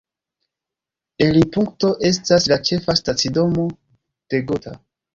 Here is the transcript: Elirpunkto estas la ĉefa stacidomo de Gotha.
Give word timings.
Elirpunkto 1.25 1.93
estas 2.11 2.51
la 2.55 2.59
ĉefa 2.73 2.99
stacidomo 3.03 3.71
de 4.09 4.47
Gotha. 4.51 4.79